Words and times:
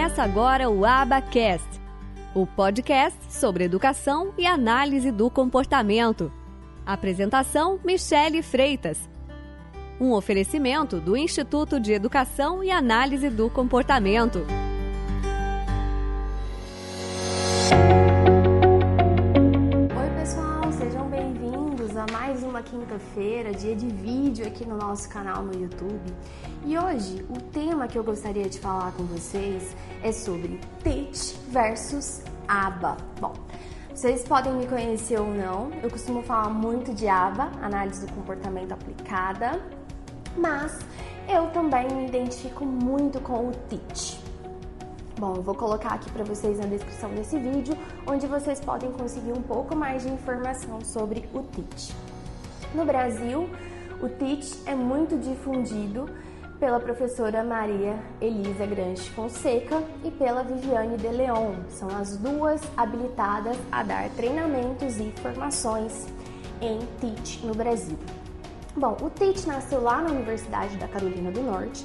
Começa 0.00 0.22
agora 0.22 0.70
o 0.70 0.86
Abacast, 0.86 1.68
o 2.34 2.46
podcast 2.46 3.18
sobre 3.28 3.64
educação 3.64 4.32
e 4.38 4.46
análise 4.46 5.10
do 5.10 5.30
comportamento. 5.30 6.32
Apresentação: 6.86 7.78
Michele 7.84 8.42
Freitas. 8.42 8.98
Um 10.00 10.12
oferecimento 10.12 10.98
do 11.00 11.18
Instituto 11.18 11.78
de 11.78 11.92
Educação 11.92 12.64
e 12.64 12.70
Análise 12.70 13.28
do 13.28 13.50
Comportamento. 13.50 14.42
uma 22.60 22.62
quinta-feira, 22.62 23.52
dia 23.52 23.74
de 23.74 23.86
vídeo 23.86 24.46
aqui 24.46 24.66
no 24.66 24.76
nosso 24.76 25.08
canal 25.08 25.42
no 25.42 25.54
YouTube. 25.54 26.12
E 26.66 26.76
hoje 26.76 27.24
o 27.30 27.40
tema 27.40 27.88
que 27.88 27.98
eu 27.98 28.04
gostaria 28.04 28.48
de 28.48 28.58
falar 28.58 28.92
com 28.92 29.04
vocês 29.04 29.74
é 30.02 30.12
sobre 30.12 30.60
TIT 30.82 31.36
versus 31.48 32.22
ABA. 32.48 32.96
Bom, 33.20 33.32
vocês 33.94 34.22
podem 34.22 34.52
me 34.54 34.66
conhecer 34.66 35.20
ou 35.20 35.28
não, 35.28 35.70
eu 35.82 35.90
costumo 35.90 36.22
falar 36.22 36.48
muito 36.48 36.94
de 36.94 37.06
ABA, 37.06 37.50
análise 37.62 38.06
do 38.06 38.12
comportamento 38.12 38.72
aplicada, 38.72 39.60
mas 40.36 40.78
eu 41.28 41.48
também 41.50 41.86
me 41.88 42.06
identifico 42.06 42.64
muito 42.64 43.20
com 43.20 43.48
o 43.48 43.52
TIT. 43.68 44.18
Bom, 45.18 45.36
eu 45.36 45.42
vou 45.42 45.54
colocar 45.54 45.90
aqui 45.90 46.10
para 46.10 46.24
vocês 46.24 46.58
na 46.58 46.64
descrição 46.64 47.10
desse 47.10 47.38
vídeo, 47.38 47.76
onde 48.06 48.26
vocês 48.26 48.58
podem 48.58 48.90
conseguir 48.90 49.32
um 49.32 49.42
pouco 49.42 49.76
mais 49.76 50.02
de 50.02 50.08
informação 50.08 50.80
sobre 50.80 51.28
o 51.34 51.42
TIT. 51.42 51.94
No 52.74 52.86
Brasil, 52.86 53.50
o 54.00 54.08
TIT 54.08 54.62
é 54.64 54.74
muito 54.74 55.18
difundido 55.18 56.08
pela 56.60 56.78
professora 56.78 57.42
Maria 57.42 57.98
Elisa 58.20 58.66
Grande 58.66 59.10
Fonseca 59.10 59.82
e 60.04 60.10
pela 60.10 60.44
Viviane 60.44 60.98
de 60.98 61.08
Leon. 61.08 61.54
São 61.70 61.88
as 61.88 62.18
duas 62.18 62.60
habilitadas 62.76 63.56
a 63.72 63.82
dar 63.82 64.10
treinamentos 64.10 65.00
e 65.00 65.10
formações 65.22 66.06
em 66.60 66.78
TIT 67.00 67.46
no 67.46 67.54
Brasil. 67.54 67.98
Bom, 68.76 68.94
o 69.00 69.08
TIT 69.08 69.48
nasceu 69.48 69.80
lá 69.80 70.02
na 70.02 70.10
Universidade 70.10 70.76
da 70.76 70.86
Carolina 70.86 71.32
do 71.32 71.40
Norte 71.40 71.84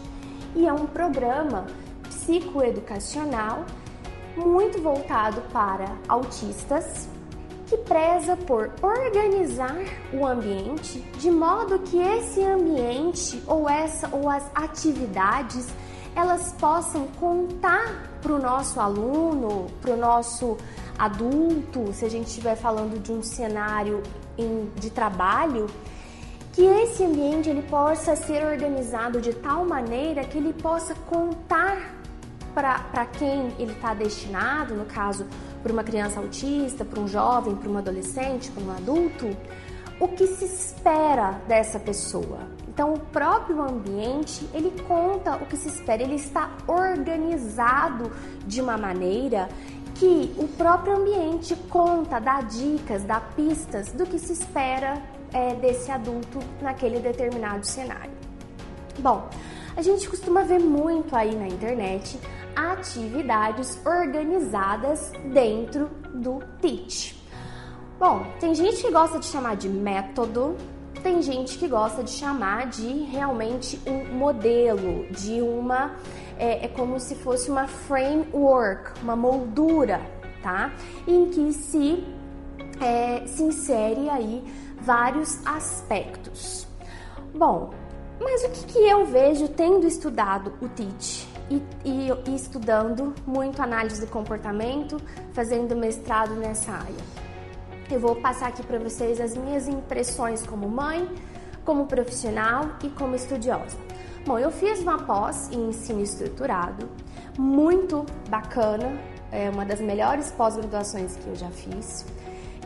e 0.54 0.68
é 0.68 0.74
um 0.74 0.86
programa 0.86 1.66
psicoeducacional 2.04 3.66
muito 4.36 4.82
voltado 4.82 5.42
para 5.54 5.86
autistas 6.10 7.08
que 7.68 7.78
preza 7.78 8.38
por 8.38 8.72
organizar 8.82 9.78
o 10.14 10.26
ambiente 10.26 11.00
de 11.18 11.32
modo 11.32 11.80
que 11.80 11.98
esse 11.98 12.44
ambiente 12.44 13.42
ou 13.48 13.70
essa 13.70 14.10
ou 14.12 14.30
as 14.30 14.44
atividades 14.54 15.74
elas 16.16 16.54
possam 16.54 17.08
contar 17.20 18.10
para 18.22 18.32
o 18.32 18.40
nosso 18.40 18.80
aluno, 18.80 19.68
para 19.82 19.92
o 19.92 19.98
nosso 19.98 20.58
adulto, 20.98 21.92
se 21.92 22.06
a 22.06 22.10
gente 22.10 22.28
estiver 22.28 22.56
falando 22.56 23.02
de 23.02 23.12
um 23.12 23.22
cenário 23.22 24.02
em, 24.38 24.72
de 24.76 24.90
trabalho, 24.90 25.68
que 26.54 26.64
esse 26.64 27.04
ambiente 27.04 27.50
ele 27.50 27.64
possa 27.64 28.16
ser 28.16 28.46
organizado 28.46 29.20
de 29.20 29.34
tal 29.34 29.66
maneira 29.66 30.24
que 30.24 30.38
ele 30.38 30.54
possa 30.54 30.96
contar 30.96 31.95
para 32.56 33.06
quem 33.06 33.54
ele 33.60 33.74
está 33.74 33.94
destinado, 33.94 34.74
no 34.74 34.86
caso, 34.86 35.28
para 35.62 35.74
uma 35.74 35.84
criança 35.84 36.22
autista, 36.22 36.86
para 36.86 37.02
um 37.02 37.08
jovem, 37.08 37.54
para 37.54 37.70
um 37.70 37.78
adolescente, 37.78 38.50
para 38.50 38.64
um 38.64 38.72
adulto, 38.72 39.36
o 40.00 40.08
que 40.08 40.26
se 40.26 40.46
espera 40.46 41.42
dessa 41.48 41.80
pessoa. 41.80 42.40
Então, 42.68 42.94
o 42.94 43.00
próprio 43.00 43.62
ambiente, 43.62 44.50
ele 44.54 44.72
conta 44.88 45.36
o 45.36 45.46
que 45.46 45.58
se 45.58 45.68
espera, 45.68 46.02
ele 46.02 46.16
está 46.16 46.52
organizado 46.68 48.12
de 48.46 48.62
uma 48.62 48.78
maneira 48.78 49.50
que 49.96 50.34
o 50.38 50.48
próprio 50.48 50.98
ambiente 50.98 51.56
conta, 51.70 52.20
dá 52.20 52.42
dicas, 52.42 53.04
dá 53.04 53.20
pistas 53.20 53.92
do 53.92 54.06
que 54.06 54.20
se 54.20 54.34
espera 54.34 55.02
é, 55.34 55.56
desse 55.56 55.92
adulto 55.92 56.40
naquele 56.62 57.00
determinado 57.00 57.66
cenário. 57.66 58.12
Bom, 59.00 59.30
a 59.76 59.82
gente 59.82 60.10
costuma 60.10 60.42
ver 60.44 60.60
muito 60.60 61.16
aí 61.16 61.36
na 61.36 61.48
internet 61.48 62.20
atividades 62.56 63.80
organizadas 63.86 65.12
dentro 65.34 65.90
do 66.14 66.40
TEACH. 66.62 67.16
Bom, 68.00 68.26
tem 68.40 68.54
gente 68.54 68.82
que 68.82 68.92
gosta 68.92 69.20
de 69.20 69.26
chamar 69.26 69.56
de 69.56 69.70
método, 69.70 70.56
tem 71.02 71.22
gente 71.22 71.58
que 71.58 71.68
gosta 71.68 72.04
de 72.04 72.10
chamar 72.10 72.68
de 72.68 72.88
realmente 73.04 73.80
um 73.86 74.16
modelo, 74.16 75.06
de 75.12 75.42
uma. 75.42 75.96
É, 76.38 76.66
é 76.66 76.68
como 76.68 77.00
se 77.00 77.16
fosse 77.16 77.50
uma 77.50 77.68
framework, 77.68 79.00
uma 79.02 79.16
moldura, 79.16 80.02
tá? 80.42 80.74
Em 81.08 81.30
que 81.30 81.54
se, 81.54 82.04
é, 82.82 83.26
se 83.28 83.44
insere 83.44 84.10
aí 84.10 84.44
vários 84.82 85.46
aspectos. 85.46 86.68
Bom, 87.34 87.70
mas 88.20 88.44
o 88.44 88.50
que, 88.50 88.74
que 88.74 88.80
eu 88.80 89.06
vejo 89.06 89.48
tendo 89.50 89.86
estudado 89.86 90.54
o 90.62 90.68
TEACH? 90.70 91.35
E, 91.50 91.62
e, 91.84 92.10
e 92.28 92.36
estudando 92.36 93.14
muito 93.26 93.62
análise 93.62 94.02
do 94.02 94.08
comportamento, 94.08 95.02
fazendo 95.34 95.76
mestrado 95.76 96.36
nessa 96.36 96.72
área. 96.72 97.26
Eu 97.90 98.00
vou 98.00 98.16
passar 98.16 98.48
aqui 98.48 98.64
para 98.64 98.80
vocês 98.80 99.22
as 99.22 99.36
minhas 99.36 99.68
impressões 99.68 100.46
como 100.46 100.68
mãe, 100.68 101.08
como 101.64 101.86
profissional 101.86 102.70
e 102.84 102.90
como 102.90 103.16
estudiosa. 103.16 103.78
Bom, 104.26 104.40
eu 104.40 104.52
fiz 104.52 104.80
uma 104.80 104.98
pós 104.98 105.52
em 105.52 105.70
ensino 105.70 106.02
estruturado, 106.02 106.90
muito 107.38 108.06
bacana, 108.28 108.98
é 109.32 109.50
uma 109.50 109.66
das 109.66 109.80
melhores 109.80 110.32
pós-graduações 110.32 111.16
que 111.16 111.28
eu 111.28 111.36
já 111.36 111.50
fiz. 111.50 112.06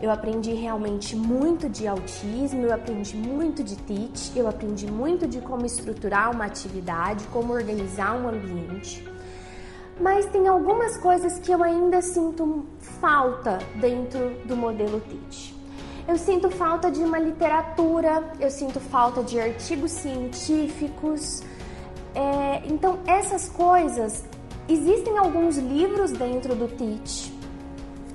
Eu 0.02 0.10
aprendi 0.10 0.54
realmente 0.54 1.14
muito 1.14 1.68
de 1.68 1.86
autismo, 1.86 2.64
eu 2.64 2.74
aprendi 2.74 3.18
muito 3.18 3.62
de 3.62 3.76
TIT, 3.76 4.32
eu 4.38 4.48
aprendi 4.48 4.90
muito 4.90 5.28
de 5.28 5.42
como 5.42 5.66
estruturar 5.66 6.32
uma 6.32 6.46
atividade, 6.46 7.26
como 7.28 7.52
organizar 7.52 8.16
um 8.16 8.30
ambiente. 8.30 9.06
Mas 10.00 10.26
tem 10.28 10.48
algumas 10.48 10.98
coisas 10.98 11.38
que 11.40 11.52
eu 11.52 11.62
ainda 11.62 12.02
sinto 12.02 12.66
falta 13.02 13.60
dentro 13.76 14.36
do 14.46 14.56
modelo 14.56 15.02
TIT. 15.02 15.54
Eu 16.08 16.18
sinto 16.18 16.50
falta 16.50 16.90
de 16.90 17.02
uma 17.02 17.20
literatura, 17.20 18.24
eu 18.40 18.50
sinto 18.50 18.80
falta 18.80 19.22
de 19.22 19.38
artigos 19.38 19.92
científicos. 19.92 21.44
É, 22.16 22.64
então, 22.66 23.00
essas 23.06 23.50
coisas, 23.50 24.24
existem 24.68 25.18
alguns 25.18 25.58
livros 25.58 26.12
dentro 26.12 26.56
do 26.56 26.68
TIT, 26.68 27.39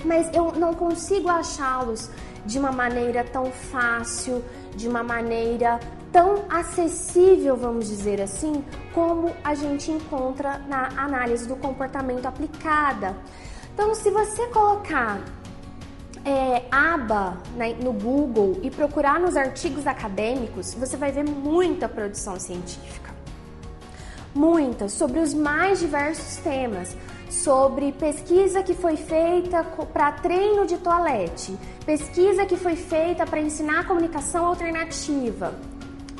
mas 0.04 0.30
eu 0.34 0.52
não 0.52 0.74
consigo 0.74 1.28
achá-los 1.28 2.10
de 2.44 2.58
uma 2.58 2.70
maneira 2.70 3.24
tão 3.24 3.50
fácil, 3.50 4.44
de 4.76 4.88
uma 4.88 5.02
maneira 5.02 5.80
tão 6.12 6.44
acessível, 6.48 7.56
vamos 7.56 7.88
dizer 7.88 8.20
assim, 8.20 8.64
como 8.92 9.32
a 9.42 9.54
gente 9.54 9.90
encontra 9.90 10.58
na 10.68 10.88
análise 10.96 11.48
do 11.48 11.56
comportamento 11.56 12.26
aplicada. 12.26 13.16
Então, 13.72 13.94
se 13.94 14.10
você 14.10 14.46
colocar 14.48 15.20
é, 16.24 16.62
aba 16.70 17.36
né, 17.56 17.74
no 17.82 17.92
Google 17.92 18.60
e 18.62 18.70
procurar 18.70 19.18
nos 19.18 19.36
artigos 19.36 19.86
acadêmicos, 19.86 20.74
você 20.74 20.96
vai 20.96 21.10
ver 21.10 21.24
muita 21.24 21.88
produção 21.88 22.38
científica. 22.38 23.12
Muita, 24.34 24.88
sobre 24.88 25.18
os 25.20 25.34
mais 25.34 25.80
diversos 25.80 26.36
temas 26.36 26.96
sobre 27.42 27.92
pesquisa 27.92 28.62
que 28.62 28.74
foi 28.74 28.96
feita 28.96 29.64
para 29.92 30.12
treino 30.12 30.66
de 30.66 30.78
toalete, 30.78 31.56
pesquisa 31.84 32.46
que 32.46 32.56
foi 32.56 32.76
feita 32.76 33.26
para 33.26 33.40
ensinar 33.40 33.86
comunicação 33.86 34.46
alternativa, 34.46 35.52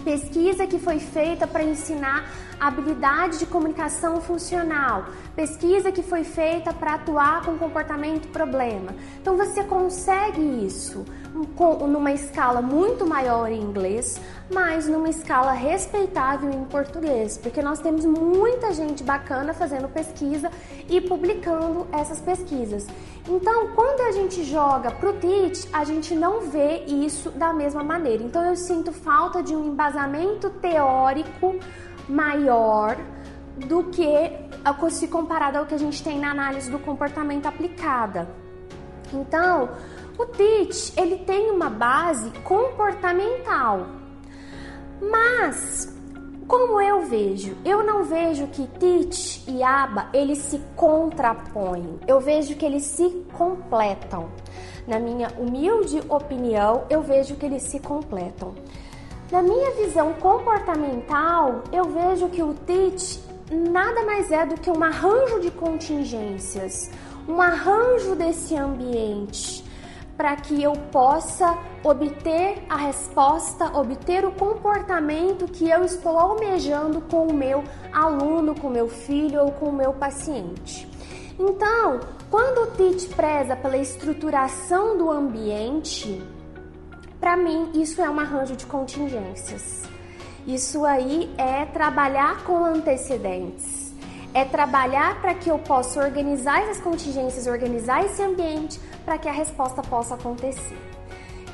pesquisa 0.04 0.66
que 0.66 0.78
foi 0.78 0.98
feita 0.98 1.46
para 1.46 1.64
ensinar 1.64 2.30
habilidade 2.60 3.38
de 3.38 3.46
comunicação 3.46 4.20
funcional, 4.20 5.06
pesquisa 5.34 5.90
que 5.90 6.02
foi 6.02 6.24
feita 6.24 6.72
para 6.72 6.94
atuar 6.94 7.44
com 7.44 7.58
comportamento 7.58 8.28
problema. 8.28 8.94
Então 9.20 9.36
você 9.36 9.64
consegue 9.64 10.40
isso 10.64 11.04
numa 11.88 12.12
escala 12.12 12.62
muito 12.62 13.06
maior 13.06 13.50
em 13.50 13.60
inglês, 13.60 14.20
mas 14.52 14.86
numa 14.86 15.08
escala 15.08 15.52
respeitável 15.52 16.50
em 16.50 16.64
português, 16.64 17.36
porque 17.36 17.60
nós 17.60 17.80
temos 17.80 18.04
muita 18.04 18.72
gente 18.72 19.02
bacana 19.02 19.52
fazendo 19.52 19.88
pesquisa 19.88 20.50
e 20.88 21.00
publicando 21.00 21.86
essas 21.92 22.20
pesquisas. 22.20 22.86
Então, 23.26 23.68
quando 23.68 24.02
a 24.02 24.12
gente 24.12 24.44
joga 24.44 24.90
para 24.90 25.08
o 25.08 25.18
TIT, 25.18 25.68
a 25.72 25.82
gente 25.84 26.14
não 26.14 26.42
vê 26.42 26.84
isso 26.84 27.30
da 27.30 27.54
mesma 27.54 27.82
maneira. 27.82 28.22
Então, 28.22 28.44
eu 28.44 28.54
sinto 28.54 28.92
falta 28.92 29.42
de 29.42 29.56
um 29.56 29.68
embasamento 29.68 30.50
teórico 30.50 31.58
maior 32.06 32.96
do 33.66 33.84
que 33.84 34.30
se 34.90 35.08
comparado 35.08 35.58
ao 35.58 35.66
que 35.66 35.74
a 35.74 35.78
gente 35.78 36.02
tem 36.02 36.18
na 36.18 36.32
análise 36.32 36.70
do 36.70 36.78
comportamento 36.78 37.46
aplicada. 37.46 38.28
Então, 39.12 39.70
o 40.18 40.26
TIT, 40.26 40.92
ele 41.00 41.18
tem 41.18 41.50
uma 41.50 41.70
base 41.70 42.30
comportamental, 42.42 43.86
mas 45.00 45.96
Como 46.46 46.78
eu 46.78 47.06
vejo? 47.06 47.56
Eu 47.64 47.82
não 47.82 48.04
vejo 48.04 48.46
que 48.48 48.66
Tit 48.78 49.42
e 49.48 49.62
Aba 49.62 50.10
eles 50.12 50.38
se 50.38 50.60
contrapõem. 50.76 51.98
Eu 52.06 52.20
vejo 52.20 52.54
que 52.54 52.66
eles 52.66 52.82
se 52.82 53.08
completam. 53.32 54.28
Na 54.86 54.98
minha 54.98 55.28
humilde 55.38 56.02
opinião, 56.06 56.84
eu 56.90 57.00
vejo 57.00 57.36
que 57.36 57.46
eles 57.46 57.62
se 57.62 57.80
completam. 57.80 58.54
Na 59.32 59.40
minha 59.40 59.70
visão 59.72 60.12
comportamental, 60.14 61.62
eu 61.72 61.84
vejo 61.84 62.28
que 62.28 62.42
o 62.42 62.52
TIT 62.52 63.20
nada 63.50 64.04
mais 64.04 64.30
é 64.30 64.44
do 64.44 64.60
que 64.60 64.70
um 64.70 64.82
arranjo 64.82 65.40
de 65.40 65.50
contingências, 65.50 66.90
um 67.26 67.40
arranjo 67.40 68.14
desse 68.14 68.54
ambiente 68.54 69.64
para 70.16 70.36
que 70.36 70.62
eu 70.62 70.72
possa 70.92 71.58
obter 71.82 72.64
a 72.68 72.76
resposta, 72.76 73.76
obter 73.76 74.24
o 74.24 74.32
comportamento 74.32 75.46
que 75.46 75.68
eu 75.68 75.84
estou 75.84 76.18
almejando 76.18 77.00
com 77.00 77.26
o 77.26 77.34
meu 77.34 77.64
aluno, 77.92 78.54
com 78.54 78.68
o 78.68 78.70
meu 78.70 78.88
filho 78.88 79.42
ou 79.42 79.52
com 79.52 79.66
o 79.66 79.72
meu 79.72 79.92
paciente. 79.92 80.88
Então, 81.38 82.00
quando 82.30 82.68
o 82.68 82.76
TIT 82.76 83.14
preza 83.14 83.56
pela 83.56 83.76
estruturação 83.76 84.96
do 84.96 85.10
ambiente, 85.10 86.22
para 87.20 87.36
mim 87.36 87.70
isso 87.74 88.00
é 88.00 88.08
um 88.08 88.20
arranjo 88.20 88.54
de 88.54 88.66
contingências. 88.66 89.82
Isso 90.46 90.84
aí 90.84 91.34
é 91.36 91.64
trabalhar 91.64 92.44
com 92.44 92.64
antecedentes 92.64 93.83
é 94.34 94.44
trabalhar 94.44 95.20
para 95.20 95.32
que 95.34 95.48
eu 95.48 95.58
possa 95.58 96.02
organizar 96.02 96.62
essas 96.62 96.80
contingências, 96.80 97.46
organizar 97.46 98.04
esse 98.04 98.20
ambiente 98.20 98.80
para 99.04 99.16
que 99.16 99.28
a 99.28 99.32
resposta 99.32 99.80
possa 99.80 100.16
acontecer. 100.16 100.76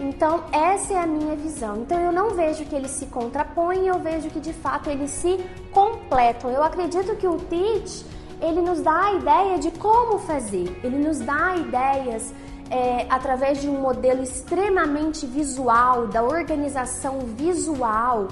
Então, 0.01 0.45
essa 0.51 0.95
é 0.95 0.99
a 0.99 1.07
minha 1.07 1.37
visão. 1.37 1.83
Então, 1.83 2.01
eu 2.01 2.11
não 2.11 2.31
vejo 2.31 2.65
que 2.65 2.75
eles 2.75 2.91
se 2.93 3.05
contrapõem, 3.07 3.87
eu 3.87 3.99
vejo 3.99 4.31
que 4.31 4.41
de 4.41 4.55
fato 4.55 4.89
eles 4.89 5.11
se 5.11 5.39
completam. 5.73 6.51
Eu 6.51 6.63
acredito 6.63 7.15
que 7.17 7.29
o 7.29 7.37
Teach 7.37 8.07
ele 8.41 8.63
nos 8.63 8.81
dá 8.81 9.09
a 9.09 9.13
ideia 9.13 9.59
de 9.59 9.71
como 9.73 10.19
fazer, 10.19 10.81
ele 10.83 10.97
nos 10.97 11.19
dá 11.19 11.55
ideias 11.57 12.33
é, 12.71 13.07
através 13.11 13.61
de 13.61 13.69
um 13.69 13.81
modelo 13.81 14.23
extremamente 14.23 15.27
visual, 15.27 16.07
da 16.07 16.23
organização 16.23 17.21
visual 17.37 18.29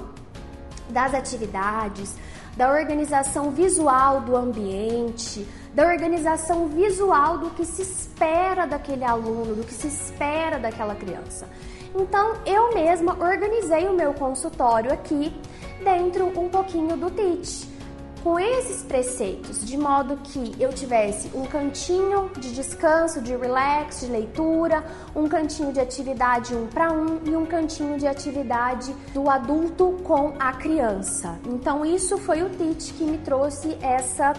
das 0.89 1.13
atividades, 1.13 2.15
da 2.59 2.73
organização 2.73 3.51
visual 3.51 4.19
do 4.19 4.35
ambiente, 4.35 5.47
da 5.73 5.87
organização 5.87 6.67
visual 6.67 7.37
do 7.37 7.51
que 7.51 7.65
se 7.65 7.83
espera 7.83 8.67
daquele 8.67 9.05
aluno, 9.05 9.55
do 9.55 9.63
que 9.63 9.73
se 9.73 9.87
espera 9.87 10.59
daquela 10.59 10.93
criança. 10.93 11.47
Então, 11.95 12.33
eu 12.45 12.73
mesma 12.73 13.13
organizei 13.17 13.87
o 13.87 13.93
meu 13.93 14.13
consultório 14.13 14.91
aqui 14.91 15.33
dentro 15.81 16.37
um 16.37 16.49
pouquinho 16.49 16.97
do 16.97 17.09
TIT 17.09 17.78
com 18.23 18.39
esses 18.39 18.83
preceitos, 18.83 19.65
de 19.65 19.77
modo 19.77 20.17
que 20.17 20.55
eu 20.59 20.69
tivesse 20.73 21.29
um 21.33 21.45
cantinho 21.45 22.29
de 22.37 22.53
descanso, 22.53 23.21
de 23.21 23.35
relax, 23.35 24.01
de 24.01 24.07
leitura, 24.07 24.83
um 25.15 25.27
cantinho 25.27 25.71
de 25.71 25.79
atividade 25.79 26.53
um 26.55 26.67
para 26.67 26.91
um 26.91 27.19
e 27.25 27.35
um 27.35 27.45
cantinho 27.45 27.97
de 27.97 28.07
atividade 28.07 28.93
do 29.13 29.29
adulto 29.29 29.99
com 30.03 30.33
a 30.39 30.53
criança. 30.53 31.39
Então 31.45 31.85
isso 31.85 32.17
foi 32.17 32.41
o 32.41 32.49
TIT 32.49 32.93
que 32.93 33.03
me 33.03 33.17
trouxe 33.19 33.77
essa 33.81 34.33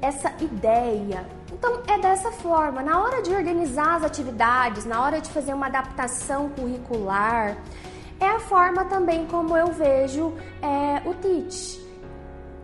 essa 0.00 0.32
ideia. 0.40 1.24
Então 1.52 1.80
é 1.86 1.96
dessa 1.96 2.32
forma, 2.32 2.82
na 2.82 3.00
hora 3.00 3.22
de 3.22 3.30
organizar 3.32 3.96
as 3.96 4.02
atividades, 4.02 4.84
na 4.84 5.00
hora 5.00 5.20
de 5.20 5.30
fazer 5.30 5.54
uma 5.54 5.66
adaptação 5.66 6.48
curricular, 6.48 7.56
é 8.18 8.26
a 8.26 8.40
forma 8.40 8.84
também 8.86 9.26
como 9.26 9.56
eu 9.56 9.68
vejo 9.68 10.32
é, 10.60 11.08
o 11.08 11.14
TIT 11.14 11.81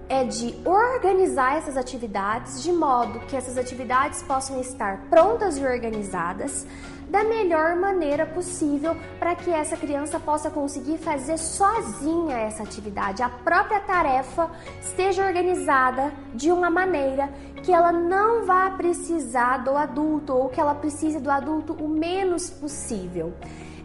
é 0.09 0.25
de 0.25 0.55
organizar 0.65 1.59
essas 1.59 1.77
atividades 1.77 2.63
de 2.63 2.73
modo 2.73 3.21
que 3.21 3.37
essas 3.37 3.59
atividades 3.59 4.23
possam 4.23 4.61
estar 4.61 5.03
prontas 5.11 5.59
e 5.59 5.65
organizadas 5.65 6.67
da 7.09 7.25
melhor 7.25 7.77
maneira 7.77 8.27
possível 8.27 8.97
para 9.19 9.35
que 9.35 9.51
essa 9.51 9.77
criança 9.77 10.21
possa 10.21 10.51
conseguir 10.51 10.99
fazer 10.99 11.39
sozinha 11.39 12.37
essa 12.37 12.63
atividade. 12.63 13.23
A 13.23 13.29
própria 13.29 13.81
tarefa 13.81 14.51
esteja 14.81 15.27
organizada 15.27 16.13
de 16.35 16.53
uma 16.53 16.71
maneira 16.71 17.29
que 17.63 17.73
ela 17.73 17.93
não 17.93 18.45
vá 18.45 18.71
precisar 18.71 19.59
do 19.59 19.77
adulto 19.77 20.35
ou 20.35 20.49
que 20.49 20.61
ela 20.61 20.75
precise 20.75 21.19
do 21.19 21.31
adulto 21.31 21.73
o 21.73 21.89
menos 21.89 22.51
possível. 22.51 23.33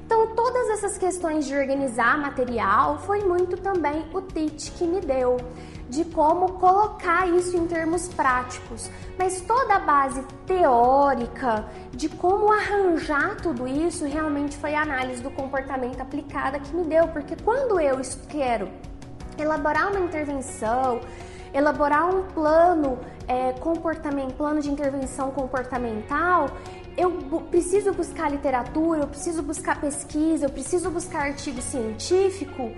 Então, 0.06 0.36
todas 0.36 0.69
essas 0.69 0.98
questões 0.98 1.46
de 1.46 1.56
organizar 1.56 2.18
material 2.18 3.00
foi 3.00 3.22
muito 3.24 3.58
também 3.58 4.06
o 4.14 4.22
TIT 4.22 4.72
que 4.72 4.86
me 4.86 5.00
deu 5.00 5.38
de 5.89 6.06
como 6.06 6.53
colocar 6.53 7.27
isso 7.27 7.56
em 7.56 7.68
termos 7.68 8.07
práticos, 8.07 8.89
mas 9.18 9.41
toda 9.41 9.75
a 9.75 9.80
base 9.80 10.24
teórica 10.45 11.65
de 11.91 12.09
como 12.09 12.51
arranjar 12.51 13.38
tudo 13.41 13.68
isso 13.68 14.06
realmente 14.06 14.57
foi 14.57 14.74
a 14.74 14.81
análise 14.81 15.21
do 15.21 15.30
comportamento 15.30 16.01
aplicada 16.01 16.59
que 16.59 16.75
me 16.75 16.83
deu, 16.83 17.07
porque 17.09 17.35
quando 17.44 17.80
eu 17.80 18.00
quero 18.30 18.69
elaborar 19.38 19.91
uma 19.91 20.00
intervenção, 20.00 21.01
elaborar 21.53 22.07
um 22.09 22.24
plano 22.24 22.97
é, 23.27 23.51
comportamento, 23.53 24.33
plano 24.33 24.62
de 24.62 24.71
intervenção 24.71 25.31
comportamental, 25.31 26.50
eu 26.95 27.12
preciso 27.50 27.91
buscar 27.94 28.30
literatura, 28.30 29.01
eu 29.01 29.07
preciso 29.07 29.41
buscar 29.41 29.80
pesquisa, 29.80 30.45
eu 30.45 30.50
preciso 30.50 30.89
buscar 30.91 31.24
artigo 31.24 31.62
científico 31.62 32.71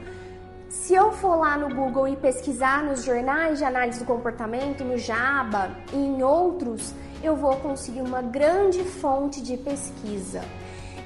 se 0.76 0.94
eu 0.94 1.12
for 1.12 1.36
lá 1.38 1.58
no 1.58 1.74
Google 1.74 2.08
e 2.08 2.16
pesquisar 2.16 2.84
nos 2.84 3.04
jornais 3.04 3.58
de 3.58 3.66
análise 3.66 4.00
do 4.00 4.06
comportamento, 4.06 4.84
no 4.84 4.98
Jaba 4.98 5.72
e 5.92 5.98
em 5.98 6.22
outros, 6.22 6.94
eu 7.24 7.36
vou 7.36 7.56
conseguir 7.56 8.02
uma 8.02 8.22
grande 8.22 8.84
fonte 8.84 9.42
de 9.42 9.58
pesquisa. 9.58 10.44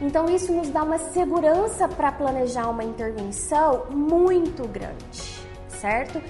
Então, 0.01 0.25
isso 0.25 0.51
nos 0.51 0.69
dá 0.69 0.83
uma 0.83 0.97
segurança 0.97 1.87
para 1.87 2.11
planejar 2.11 2.69
uma 2.69 2.83
intervenção 2.83 3.85
muito 3.91 4.67
grande, 4.67 5.39
certo? 5.67 6.21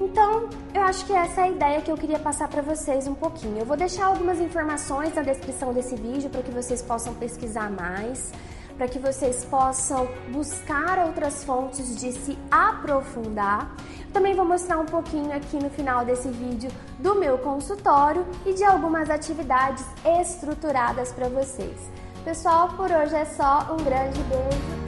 Então, 0.00 0.48
eu 0.72 0.82
acho 0.82 1.04
que 1.06 1.12
essa 1.12 1.40
é 1.40 1.44
a 1.44 1.48
ideia 1.48 1.80
que 1.80 1.90
eu 1.90 1.96
queria 1.96 2.18
passar 2.18 2.48
para 2.48 2.62
vocês 2.62 3.08
um 3.08 3.14
pouquinho. 3.14 3.58
Eu 3.58 3.66
vou 3.66 3.76
deixar 3.76 4.06
algumas 4.06 4.38
informações 4.40 5.14
na 5.14 5.22
descrição 5.22 5.72
desse 5.72 5.96
vídeo 5.96 6.30
para 6.30 6.42
que 6.42 6.50
vocês 6.50 6.82
possam 6.82 7.14
pesquisar 7.14 7.70
mais 7.70 8.32
para 8.76 8.88
que 8.88 8.98
vocês 8.98 9.44
possam 9.44 10.08
buscar 10.32 10.98
outras 11.06 11.44
fontes 11.44 11.96
de 11.96 12.12
se 12.12 12.38
aprofundar. 12.50 13.74
Também 14.12 14.34
vou 14.34 14.44
mostrar 14.44 14.78
um 14.78 14.86
pouquinho 14.86 15.32
aqui 15.32 15.56
no 15.56 15.70
final 15.70 16.04
desse 16.04 16.28
vídeo 16.28 16.70
do 16.98 17.14
meu 17.16 17.38
consultório 17.38 18.24
e 18.46 18.52
de 18.52 18.64
algumas 18.64 19.10
atividades 19.10 19.84
estruturadas 20.20 21.12
para 21.12 21.28
vocês. 21.28 21.90
Pessoal, 22.24 22.68
por 22.70 22.90
hoje 22.90 23.14
é 23.14 23.24
só. 23.24 23.68
Um 23.72 23.84
grande 23.84 24.20
beijo 24.22 24.83